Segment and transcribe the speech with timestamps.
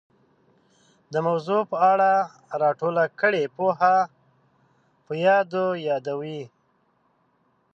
[1.13, 2.11] د موضوع په اړه
[2.61, 3.95] را ټوله کړې پوهه
[5.05, 6.41] په یادو یادوي